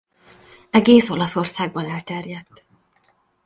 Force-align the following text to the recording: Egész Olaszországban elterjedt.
Egész 0.69 1.09
Olaszországban 1.09 1.85
elterjedt. 1.89 2.65